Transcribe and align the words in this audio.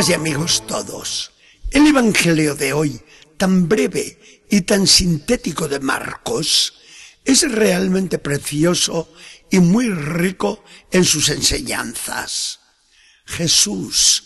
Amigas 0.00 0.08
y 0.08 0.14
amigos 0.14 0.66
todos, 0.66 1.32
el 1.72 1.86
Evangelio 1.86 2.54
de 2.54 2.72
hoy, 2.72 3.02
tan 3.36 3.68
breve 3.68 4.46
y 4.48 4.62
tan 4.62 4.86
sintético 4.86 5.68
de 5.68 5.78
Marcos, 5.78 6.72
es 7.22 7.42
realmente 7.52 8.18
precioso 8.18 9.12
y 9.50 9.58
muy 9.58 9.90
rico 9.90 10.64
en 10.90 11.04
sus 11.04 11.28
enseñanzas. 11.28 12.60
Jesús, 13.26 14.24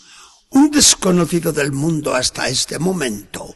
un 0.51 0.71
desconocido 0.71 1.51
del 1.51 1.73
mundo 1.73 2.15
hasta 2.15 2.47
este 2.47 2.79
momento, 2.79 3.53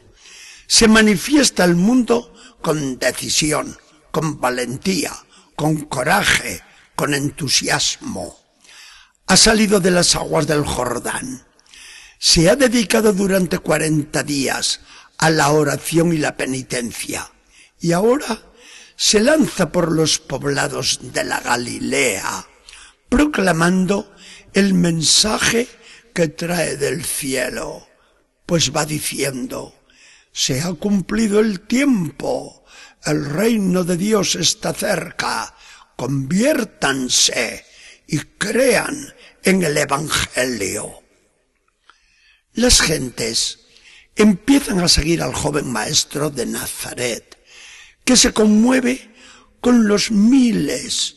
se 0.66 0.88
manifiesta 0.88 1.64
al 1.64 1.74
mundo 1.74 2.34
con 2.60 2.98
decisión, 2.98 3.78
con 4.10 4.38
valentía, 4.38 5.16
con 5.56 5.86
coraje, 5.86 6.60
con 6.94 7.14
entusiasmo. 7.14 8.38
Ha 9.26 9.38
salido 9.38 9.80
de 9.80 9.90
las 9.90 10.14
aguas 10.16 10.46
del 10.46 10.66
Jordán 10.66 11.46
se 12.22 12.50
ha 12.50 12.54
dedicado 12.54 13.14
durante 13.14 13.58
cuarenta 13.58 14.22
días 14.22 14.80
a 15.16 15.30
la 15.30 15.50
oración 15.52 16.12
y 16.12 16.18
la 16.18 16.36
penitencia 16.36 17.32
y 17.80 17.92
ahora 17.92 18.42
se 18.94 19.20
lanza 19.20 19.72
por 19.72 19.90
los 19.90 20.18
poblados 20.18 21.00
de 21.14 21.24
la 21.24 21.40
Galilea 21.40 22.46
proclamando 23.08 24.14
el 24.52 24.74
mensaje 24.74 25.66
que 26.12 26.28
trae 26.28 26.76
del 26.76 27.06
cielo, 27.06 27.88
pues 28.44 28.70
va 28.76 28.84
diciendo, 28.84 29.74
se 30.30 30.60
ha 30.60 30.74
cumplido 30.74 31.40
el 31.40 31.60
tiempo, 31.60 32.66
el 33.06 33.24
reino 33.24 33.82
de 33.84 33.96
Dios 33.96 34.34
está 34.34 34.74
cerca, 34.74 35.54
conviértanse 35.96 37.64
y 38.06 38.18
crean 38.18 39.14
en 39.42 39.62
el 39.62 39.78
Evangelio. 39.78 40.99
Las 42.52 42.80
gentes 42.80 43.60
empiezan 44.16 44.80
a 44.80 44.88
seguir 44.88 45.22
al 45.22 45.34
joven 45.34 45.70
maestro 45.70 46.30
de 46.30 46.46
Nazaret, 46.46 47.38
que 48.04 48.16
se 48.16 48.32
conmueve 48.32 49.14
con 49.60 49.86
los 49.86 50.10
miles 50.10 51.16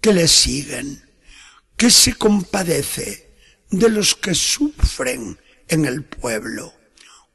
que 0.00 0.12
le 0.12 0.28
siguen, 0.28 1.02
que 1.76 1.90
se 1.90 2.14
compadece 2.14 3.34
de 3.70 3.88
los 3.88 4.14
que 4.14 4.34
sufren 4.34 5.38
en 5.68 5.84
el 5.84 6.04
pueblo, 6.04 6.74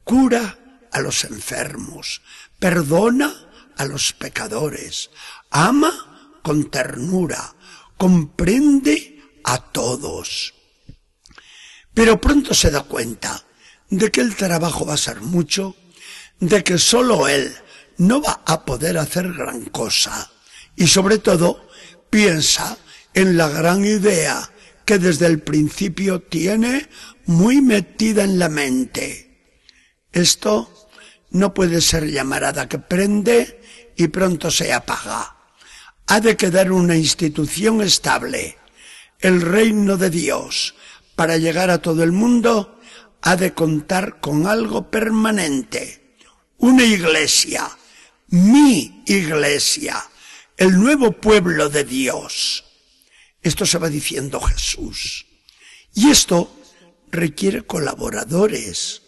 cura 0.03 0.88
a 0.92 1.00
los 1.00 1.23
enfermos, 1.23 2.22
perdona 2.59 3.50
a 3.78 3.86
los 3.86 4.14
pecadores, 4.14 5.09
ama 5.50 6.39
con 6.44 6.69
ternura, 6.69 7.56
comprende 7.97 9.22
a 9.44 9.72
todos. 9.72 10.53
Pero 11.94 12.20
pronto 12.20 12.53
se 12.53 12.72
da 12.72 12.84
cuenta 12.84 13.44
de 13.89 14.09
que 14.11 14.22
el 14.22 14.36
trabajo 14.36 14.86
va 14.86 14.94
a 14.94 14.97
ser 14.97 15.22
mucho, 15.22 15.75
de 16.39 16.64
que 16.64 16.78
solo 16.78 17.28
él 17.28 17.53
no 17.97 18.22
va 18.22 18.42
a 18.45 18.66
poder 18.66 18.97
hacer 18.97 19.31
gran 19.34 19.66
cosa 19.66 20.31
y 20.75 20.88
sobre 20.88 21.17
todo 21.17 21.69
piensa 22.09 22.78
en 23.14 23.38
la 23.38 23.50
gran 23.50 23.86
idea 23.86 24.50
que 24.86 24.97
desde 24.97 25.28
el 25.28 25.42
principio 25.42 26.22
tiene 26.22 26.89
muy 27.25 27.62
metida 27.62 28.23
en 28.23 28.39
la 28.39 28.50
mente. 28.50 29.56
Esto 30.12 30.89
no 31.30 31.53
puede 31.53 31.81
ser 31.81 32.09
llamarada 32.09 32.67
que 32.67 32.80
prende 32.80 33.62
y 33.96 34.08
pronto 34.08 34.50
se 34.50 34.73
apaga. 34.73 35.35
Ha 36.08 36.19
de 36.19 36.35
quedar 36.35 36.72
una 36.72 36.97
institución 36.97 37.81
estable, 37.81 38.58
el 39.19 39.41
reino 39.41 39.97
de 39.97 40.09
Dios, 40.09 40.75
para 41.22 41.38
llegar 41.38 41.70
a 41.70 41.84
todo 41.84 42.02
el 42.02 42.12
mundo, 42.12 42.80
ha 43.22 43.36
de 43.36 43.54
contar 43.54 44.20
con 44.20 44.48
algo 44.48 44.90
permanente. 44.90 46.16
Una 46.58 46.84
iglesia, 46.84 47.70
mi 48.30 49.04
iglesia, 49.06 50.04
el 50.58 50.80
nuevo 50.80 51.12
pueblo 51.12 51.70
de 51.70 51.84
Dios. 51.84 52.64
Esto 53.40 53.68
se 53.68 53.78
va 53.78 53.88
diciendo 53.90 54.42
Jesús. 54.42 55.28
Y 55.94 56.09
esto 56.09 56.52
requiere 57.12 57.68
colaboradores, 57.68 59.03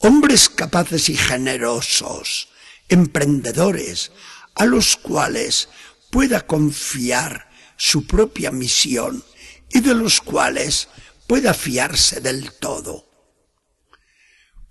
hombres 0.00 0.50
capaces 0.50 1.08
y 1.08 1.16
generosos, 1.16 2.50
emprendedores, 2.90 4.12
a 4.56 4.66
los 4.66 4.98
cuales 4.98 5.70
pueda 6.10 6.46
confiar 6.46 7.48
su 7.78 8.06
propia 8.06 8.50
misión 8.50 9.24
y 9.70 9.80
de 9.80 9.94
los 9.94 10.20
cuales 10.20 10.88
pueda 11.26 11.54
fiarse 11.54 12.20
del 12.20 12.52
todo. 12.52 13.06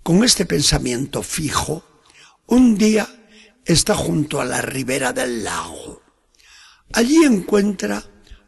Con 0.02 0.24
este 0.24 0.46
pensamiento 0.46 1.22
fijo, 1.22 2.02
un 2.46 2.78
día 2.78 3.08
está 3.64 3.94
junto 3.94 4.40
a 4.40 4.44
la 4.44 4.62
ribera 4.62 5.12
del 5.12 5.44
lago. 5.44 6.02
Allí 6.92 7.24
encuentra 7.24 8.04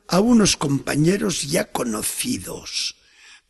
a 0.07 0.21
unos 0.21 0.57
compañeros 0.57 1.43
ya 1.43 1.71
conocidos, 1.73 2.97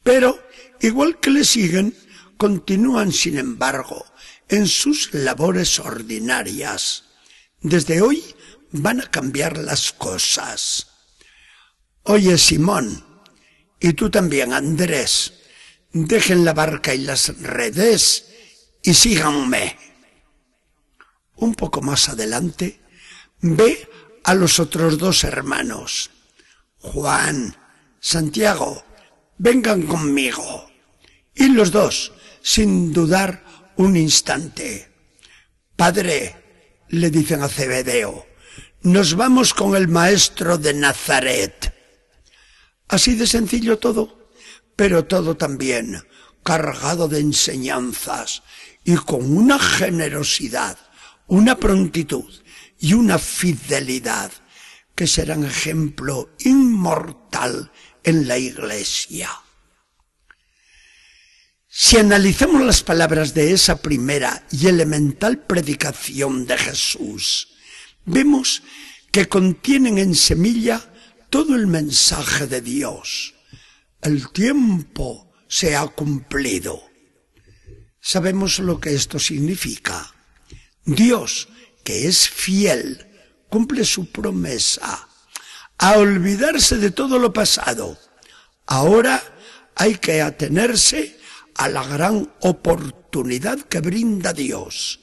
pero, 0.02 0.42
igual 0.80 1.20
que 1.20 1.30
le 1.30 1.44
siguen, 1.44 1.94
continúan, 2.38 3.12
sin 3.12 3.36
embargo, 3.36 4.06
en 4.48 4.66
sus 4.66 5.12
labores 5.12 5.78
ordinarias. 5.78 7.04
Desde 7.60 8.00
hoy 8.00 8.24
van 8.70 9.00
a 9.00 9.10
cambiar 9.10 9.58
las 9.58 9.92
cosas. 9.92 10.86
Oye, 12.04 12.38
Simón, 12.38 13.04
y 13.80 13.92
tú 13.92 14.10
también, 14.10 14.52
Andrés. 14.52 15.34
Dejen 15.92 16.44
la 16.44 16.52
barca 16.52 16.94
y 16.94 16.98
las 16.98 17.40
redes 17.40 18.26
y 18.82 18.94
síganme. 18.94 19.76
Un 21.36 21.54
poco 21.54 21.80
más 21.80 22.08
adelante, 22.08 22.80
ve 23.40 23.88
a 24.24 24.34
los 24.34 24.60
otros 24.60 24.98
dos 24.98 25.24
hermanos. 25.24 26.10
Juan, 26.78 27.56
Santiago, 28.00 28.84
vengan 29.38 29.82
conmigo. 29.82 30.70
Y 31.34 31.48
los 31.48 31.70
dos, 31.70 32.12
sin 32.42 32.92
dudar 32.92 33.72
un 33.76 33.96
instante. 33.96 34.90
Padre, 35.76 36.84
le 36.88 37.10
dicen 37.10 37.42
a 37.42 37.48
Cebedeo, 37.48 38.26
nos 38.82 39.14
vamos 39.14 39.54
con 39.54 39.76
el 39.76 39.88
maestro 39.88 40.58
de 40.58 40.74
Nazaret. 40.74 41.77
Así 42.88 43.14
de 43.14 43.26
sencillo 43.26 43.78
todo, 43.78 44.32
pero 44.76 45.04
todo 45.04 45.36
también 45.36 46.02
cargado 46.42 47.08
de 47.08 47.20
enseñanzas 47.20 48.42
y 48.84 48.96
con 48.96 49.36
una 49.36 49.58
generosidad, 49.58 50.78
una 51.26 51.56
prontitud 51.56 52.32
y 52.78 52.94
una 52.94 53.18
fidelidad 53.18 54.32
que 54.94 55.06
serán 55.06 55.44
ejemplo 55.44 56.30
inmortal 56.38 57.70
en 58.02 58.26
la 58.26 58.38
iglesia. 58.38 59.30
Si 61.68 61.98
analizamos 61.98 62.62
las 62.62 62.82
palabras 62.82 63.34
de 63.34 63.52
esa 63.52 63.82
primera 63.82 64.46
y 64.50 64.68
elemental 64.68 65.44
predicación 65.44 66.46
de 66.46 66.56
Jesús, 66.56 67.48
vemos 68.06 68.62
que 69.12 69.28
contienen 69.28 69.98
en 69.98 70.14
semilla 70.14 70.92
todo 71.30 71.54
el 71.54 71.66
mensaje 71.66 72.46
de 72.46 72.60
Dios. 72.60 73.34
El 74.00 74.30
tiempo 74.30 75.32
se 75.48 75.76
ha 75.76 75.86
cumplido. 75.88 76.82
Sabemos 78.00 78.58
lo 78.60 78.80
que 78.80 78.94
esto 78.94 79.18
significa. 79.18 80.14
Dios, 80.84 81.48
que 81.84 82.06
es 82.06 82.28
fiel, 82.28 83.06
cumple 83.48 83.84
su 83.84 84.10
promesa 84.10 85.08
a 85.78 85.92
olvidarse 85.98 86.76
de 86.76 86.90
todo 86.90 87.18
lo 87.18 87.32
pasado. 87.32 87.98
Ahora 88.66 89.22
hay 89.74 89.96
que 89.96 90.22
atenerse 90.22 91.18
a 91.54 91.68
la 91.68 91.84
gran 91.84 92.32
oportunidad 92.40 93.60
que 93.60 93.80
brinda 93.80 94.32
Dios. 94.32 95.00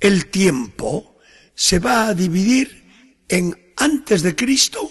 El 0.00 0.26
tiempo 0.26 1.18
se 1.54 1.78
va 1.78 2.08
a 2.08 2.14
dividir 2.14 3.22
en 3.28 3.72
antes 3.76 4.22
de 4.22 4.34
Cristo 4.34 4.90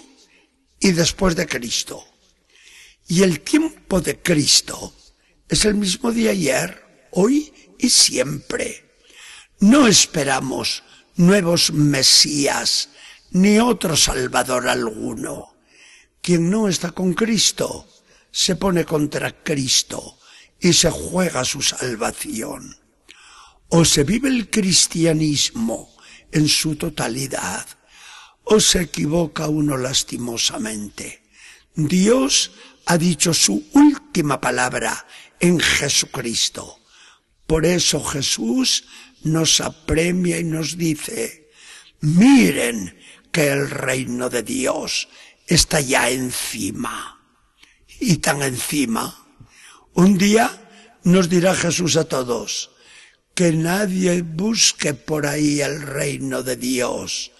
y 0.82 0.90
después 0.90 1.36
de 1.36 1.46
Cristo. 1.46 2.04
Y 3.06 3.22
el 3.22 3.40
tiempo 3.40 4.00
de 4.00 4.20
Cristo 4.20 4.92
es 5.48 5.64
el 5.64 5.76
mismo 5.76 6.10
de 6.10 6.28
ayer, 6.28 7.08
hoy 7.12 7.52
y 7.78 7.88
siempre. 7.88 8.90
No 9.60 9.86
esperamos 9.86 10.82
nuevos 11.14 11.72
Mesías 11.72 12.88
ni 13.30 13.60
otro 13.60 13.96
Salvador 13.96 14.68
alguno. 14.68 15.54
Quien 16.20 16.50
no 16.50 16.68
está 16.68 16.90
con 16.90 17.14
Cristo 17.14 17.88
se 18.32 18.56
pone 18.56 18.84
contra 18.84 19.42
Cristo 19.44 20.18
y 20.58 20.72
se 20.72 20.90
juega 20.90 21.44
su 21.44 21.62
salvación. 21.62 22.76
O 23.68 23.84
se 23.84 24.02
vive 24.02 24.28
el 24.28 24.50
cristianismo 24.50 25.94
en 26.32 26.48
su 26.48 26.74
totalidad, 26.74 27.66
o 28.44 28.60
se 28.60 28.82
equivoca 28.82 29.48
uno 29.48 29.76
lastimosamente. 29.76 31.22
Dios 31.74 32.52
ha 32.86 32.98
dicho 32.98 33.32
su 33.32 33.64
última 33.72 34.40
palabra 34.40 35.06
en 35.40 35.60
Jesucristo. 35.60 36.78
Por 37.46 37.66
eso 37.66 38.02
Jesús 38.02 38.84
nos 39.24 39.60
apremia 39.60 40.38
y 40.38 40.44
nos 40.44 40.76
dice, 40.76 41.50
miren 42.00 42.98
que 43.30 43.48
el 43.48 43.70
reino 43.70 44.28
de 44.28 44.42
Dios 44.42 45.08
está 45.46 45.80
ya 45.80 46.10
encima. 46.10 47.20
Y 48.00 48.16
tan 48.16 48.42
encima. 48.42 49.26
Un 49.94 50.18
día 50.18 50.50
nos 51.04 51.28
dirá 51.28 51.54
Jesús 51.54 51.96
a 51.96 52.04
todos, 52.04 52.70
que 53.34 53.52
nadie 53.52 54.22
busque 54.22 54.94
por 54.94 55.26
ahí 55.26 55.60
el 55.60 55.82
reino 55.82 56.42
de 56.42 56.56
Dios, 56.56 57.32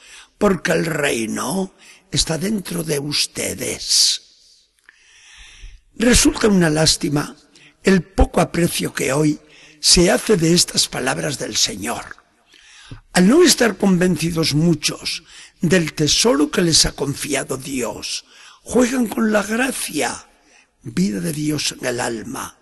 porque 0.43 0.73
el 0.73 0.87
reino 0.87 1.73
está 2.11 2.37
dentro 2.37 2.83
de 2.83 2.99
ustedes. 2.99 4.73
Resulta 5.94 6.49
una 6.49 6.69
lástima 6.69 7.37
el 7.85 8.03
poco 8.03 8.41
aprecio 8.41 8.93
que 8.93 9.12
hoy 9.12 9.39
se 9.79 10.11
hace 10.11 10.37
de 10.37 10.53
estas 10.53 10.89
palabras 10.89 11.39
del 11.39 11.56
Señor. 11.56 12.17
Al 13.12 13.29
no 13.29 13.44
estar 13.44 13.77
convencidos 13.77 14.55
muchos 14.55 15.23
del 15.61 15.93
tesoro 15.93 16.50
que 16.50 16.62
les 16.62 16.87
ha 16.87 16.91
confiado 16.91 17.56
Dios, 17.56 18.25
juegan 18.62 19.06
con 19.06 19.31
la 19.31 19.45
gracia, 19.45 20.27
vida 20.83 21.21
de 21.21 21.33
Dios 21.33 21.71
en 21.79 21.87
el 21.87 22.00
alma, 22.00 22.59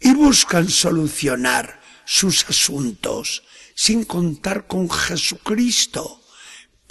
y 0.00 0.12
buscan 0.12 0.68
solucionar 0.68 1.80
sus 2.04 2.44
asuntos 2.48 3.44
sin 3.76 4.02
contar 4.02 4.66
con 4.66 4.90
Jesucristo, 4.90 6.21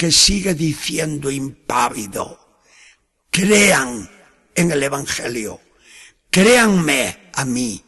que 0.01 0.11
sigue 0.11 0.55
diciendo 0.55 1.29
impávido, 1.29 2.59
crean 3.29 4.09
en 4.55 4.71
el 4.71 4.81
Evangelio, 4.81 5.61
créanme 6.31 7.29
a 7.35 7.45
mí, 7.45 7.83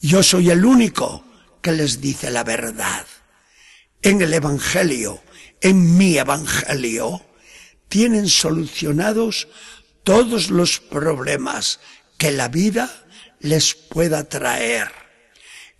yo 0.00 0.22
soy 0.22 0.50
el 0.50 0.64
único 0.64 1.24
que 1.60 1.72
les 1.72 2.00
dice 2.00 2.30
la 2.30 2.44
verdad. 2.44 3.04
En 4.02 4.22
el 4.22 4.34
Evangelio, 4.34 5.20
en 5.60 5.98
mi 5.98 6.16
Evangelio, 6.16 7.26
tienen 7.88 8.28
solucionados 8.28 9.48
todos 10.04 10.50
los 10.50 10.78
problemas 10.78 11.80
que 12.18 12.30
la 12.30 12.46
vida 12.46 12.88
les 13.40 13.74
pueda 13.74 14.28
traer. 14.28 14.92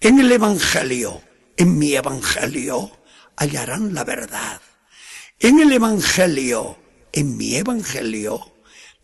En 0.00 0.18
el 0.18 0.32
Evangelio, 0.32 1.22
en 1.56 1.78
mi 1.78 1.94
Evangelio, 1.94 2.90
hallarán 3.36 3.94
la 3.94 4.02
verdad. 4.02 4.60
En 5.40 5.60
el 5.60 5.72
Evangelio, 5.72 6.76
en 7.12 7.36
mi 7.36 7.54
Evangelio, 7.54 8.54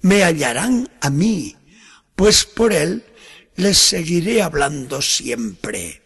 me 0.00 0.24
hallarán 0.24 0.90
a 1.00 1.08
mí, 1.08 1.54
pues 2.16 2.44
por 2.44 2.72
él 2.72 3.04
les 3.54 3.78
seguiré 3.78 4.42
hablando 4.42 5.00
siempre. 5.00 6.02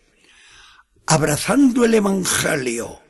Abrazando 1.07 1.87
el 1.87 1.95
Evangelio, 1.95 3.01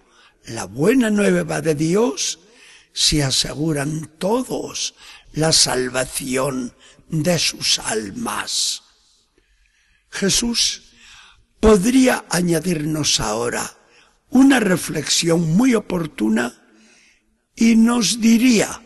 la 0.44 0.66
buena 0.66 1.10
nueva 1.10 1.60
de 1.60 1.74
Dios, 1.74 2.38
se 2.92 3.24
aseguran 3.24 4.12
todos 4.18 4.94
la 5.32 5.52
salvación 5.52 6.72
de 7.08 7.40
sus 7.40 7.80
almas. 7.80 8.84
Jesús 10.08 10.92
podría 11.58 12.26
añadirnos 12.30 13.18
ahora 13.18 13.76
una 14.30 14.60
reflexión 14.60 15.56
muy 15.56 15.74
oportuna 15.74 16.67
y 17.60 17.74
nos 17.74 18.20
diría, 18.20 18.80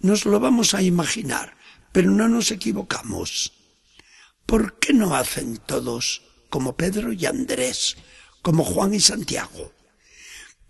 nos 0.00 0.26
lo 0.26 0.38
vamos 0.38 0.74
a 0.74 0.82
imaginar, 0.82 1.56
pero 1.92 2.10
no 2.10 2.28
nos 2.28 2.50
equivocamos. 2.50 3.54
¿Por 4.44 4.78
qué 4.78 4.92
no 4.92 5.16
hacen 5.16 5.56
todos 5.56 6.22
como 6.50 6.76
Pedro 6.76 7.10
y 7.14 7.24
Andrés, 7.24 7.96
como 8.42 8.64
Juan 8.64 8.92
y 8.92 9.00
Santiago? 9.00 9.72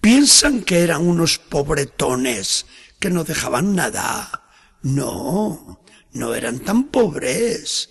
Piensan 0.00 0.62
que 0.62 0.78
eran 0.78 1.04
unos 1.04 1.38
pobretones 1.38 2.66
que 3.00 3.10
no 3.10 3.24
dejaban 3.24 3.74
nada. 3.74 4.44
No, 4.82 5.82
no 6.12 6.34
eran 6.36 6.60
tan 6.60 6.84
pobres. 6.84 7.90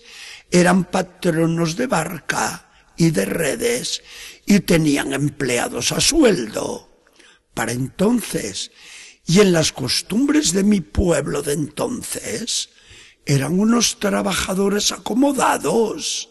Eran 0.50 0.84
patronos 0.84 1.76
de 1.76 1.86
barca 1.88 2.70
y 2.96 3.10
de 3.10 3.26
redes 3.26 4.02
y 4.46 4.60
tenían 4.60 5.12
empleados 5.12 5.92
a 5.92 6.00
sueldo. 6.00 7.04
Para 7.52 7.72
entonces 7.72 8.70
y 9.28 9.40
en 9.40 9.52
las 9.52 9.72
costumbres 9.72 10.54
de 10.54 10.64
mi 10.64 10.80
pueblo 10.80 11.42
de 11.42 11.52
entonces, 11.52 12.70
eran 13.26 13.60
unos 13.60 14.00
trabajadores 14.00 14.90
acomodados. 14.90 16.30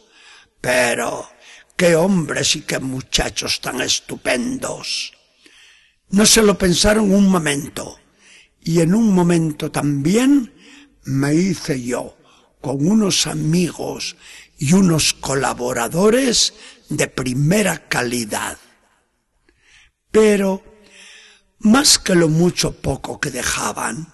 Pero, 0.59 1.29
qué 1.75 1.95
hombres 1.95 2.55
y 2.55 2.61
qué 2.61 2.79
muchachos 2.79 3.61
tan 3.61 3.81
estupendos. 3.81 5.13
No 6.09 6.25
se 6.25 6.41
lo 6.41 6.57
pensaron 6.57 7.13
un 7.13 7.29
momento. 7.29 7.99
Y 8.63 8.81
en 8.81 8.95
un 8.95 9.13
momento 9.13 9.69
también 9.69 10.55
me 11.03 11.35
hice 11.35 11.79
yo 11.79 12.17
con 12.61 12.87
unos 12.87 13.27
amigos 13.27 14.15
y 14.57 14.73
unos 14.73 15.13
colaboradores 15.13 16.55
de 16.89 17.07
primera 17.07 17.87
calidad. 17.87 18.57
Pero 20.09 20.63
más 21.59 21.99
que 21.99 22.15
lo 22.15 22.29
mucho 22.29 22.73
poco 22.73 23.19
que 23.19 23.31
dejaban, 23.31 24.13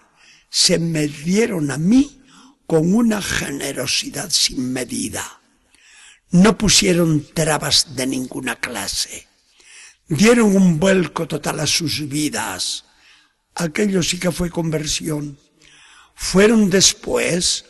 se 0.49 0.79
me 0.79 1.07
dieron 1.07 1.71
a 1.71 1.77
mí 1.77 2.21
con 2.67 2.93
una 2.93 3.21
generosidad 3.21 4.29
sin 4.29 4.71
medida. 4.71 5.41
No 6.31 6.57
pusieron 6.57 7.25
trabas 7.33 7.95
de 7.95 8.07
ninguna 8.07 8.55
clase. 8.55 9.27
Dieron 10.07 10.55
un 10.55 10.79
vuelco 10.79 11.27
total 11.27 11.59
a 11.59 11.67
sus 11.67 12.07
vidas. 12.07 12.85
Aquello 13.55 14.01
sí 14.01 14.19
que 14.19 14.31
fue 14.31 14.49
conversión. 14.49 15.37
Fueron 16.15 16.69
después 16.69 17.65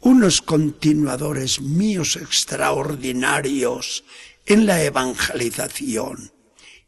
unos 0.00 0.40
continuadores 0.42 1.60
míos 1.60 2.16
extraordinarios 2.16 4.04
en 4.46 4.66
la 4.66 4.82
evangelización. 4.82 6.32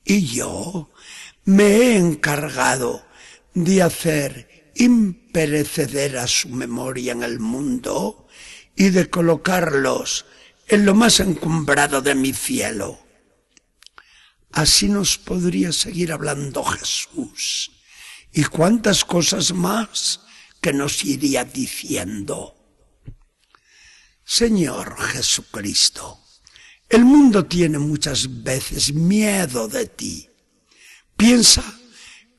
Y 0.04 0.26
yo 0.26 0.90
me 1.44 1.64
he 1.64 1.96
encargado 1.96 3.04
de 3.54 3.82
hacer 3.82 4.72
imperecedera 4.76 6.26
su 6.26 6.48
memoria 6.48 7.12
en 7.12 7.22
el 7.22 7.40
mundo 7.40 8.28
y 8.76 8.90
de 8.90 9.10
colocarlos 9.10 10.24
en 10.68 10.86
lo 10.86 10.94
más 10.94 11.20
encumbrado 11.20 12.00
de 12.00 12.14
mi 12.14 12.32
cielo. 12.32 13.00
Así 14.52 14.88
nos 14.88 15.18
podría 15.18 15.72
seguir 15.72 16.12
hablando 16.12 16.62
Jesús 16.62 17.72
y 18.32 18.44
cuántas 18.44 19.04
cosas 19.04 19.52
más 19.52 20.20
que 20.60 20.72
nos 20.72 21.04
iría 21.04 21.44
diciendo. 21.44 22.54
Señor 24.24 24.96
Jesucristo, 25.08 26.20
el 26.88 27.04
mundo 27.04 27.44
tiene 27.46 27.78
muchas 27.78 28.42
veces 28.42 28.94
miedo 28.94 29.68
de 29.68 29.86
ti 29.86 30.31
Piensa 31.16 31.64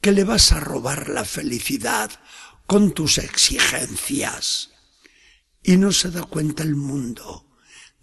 que 0.01 0.11
le 0.11 0.23
vas 0.23 0.51
a 0.51 0.59
robar 0.59 1.09
la 1.09 1.25
felicidad 1.25 2.11
con 2.67 2.93
tus 2.93 3.17
exigencias. 3.17 4.71
Y 5.63 5.77
no 5.77 5.91
se 5.91 6.11
da 6.11 6.23
cuenta 6.23 6.63
el 6.63 6.75
mundo 6.75 7.45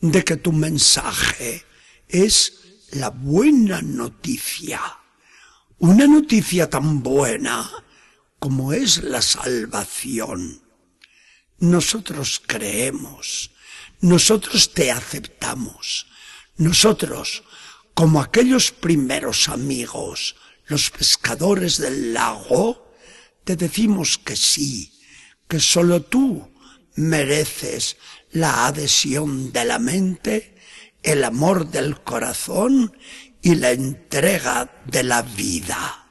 de 0.01 0.25
que 0.25 0.37
tu 0.37 0.53
mensaje 0.53 1.65
es 2.09 2.61
la 2.93 3.11
buena 3.11 3.83
noticia. 3.83 4.81
Una 5.79 6.07
noticia 6.07 6.71
tan 6.71 7.03
buena 7.03 7.71
como 8.39 8.73
es 8.73 9.03
la 9.05 9.23
salvación. 9.23 10.63
Nosotros 11.59 12.43
creemos, 12.47 13.51
nosotros 14.01 14.73
te 14.73 14.91
aceptamos, 14.91 16.07
nosotros, 16.57 17.45
como 17.93 18.23
aquellos 18.23 18.73
primeros 18.73 19.49
amigos, 19.51 20.37
los 20.71 20.91
pescadores 20.91 21.79
del 21.79 22.15
lago, 22.15 22.95
te 23.45 23.57
decimos 23.57 24.19
que 24.19 24.37
sí, 24.37 24.93
que 25.49 25.59
solo 25.59 26.03
tú 26.03 26.49
mereces 26.95 27.97
la 28.31 28.67
adhesión 28.67 29.53
de 29.53 29.65
la 29.65 29.81
mente, 29.81 30.57
el 31.03 31.25
amor 31.25 31.71
del 31.71 32.01
corazón 32.03 32.97
y 33.43 33.57
la 33.57 33.73
entrega 33.73 34.83
de 34.87 35.03
la 35.03 35.23
vida. 35.23 36.07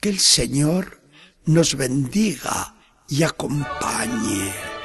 Que 0.00 0.10
el 0.10 0.20
Señor 0.20 1.02
nos 1.46 1.74
bendiga 1.74 2.76
y 3.08 3.24
acompañe. 3.24 4.79